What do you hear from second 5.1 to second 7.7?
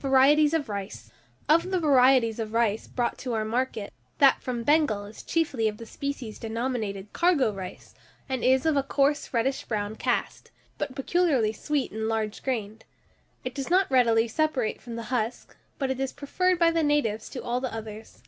chiefly of the species denominated cargo